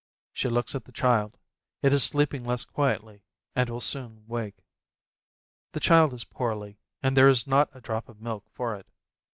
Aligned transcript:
She 0.33 0.49
looks 0.49 0.73
at 0.73 0.85
the 0.85 0.91
child, 0.91 1.37
it 1.83 1.93
is 1.93 2.01
sleeping 2.03 2.43
less 2.43 2.65
quietly, 2.65 3.21
and 3.55 3.69
will 3.69 3.79
soon 3.79 4.25
wake. 4.27 4.57
The 5.73 5.79
child 5.79 6.11
is 6.11 6.23
poorly, 6.25 6.79
and 7.03 7.15
there 7.15 7.29
is 7.29 7.45
not 7.45 7.69
a 7.71 7.81
drop 7.81 8.09
of 8.09 8.19
milk 8.19 8.49
for 8.51 8.73
it. 8.75 8.87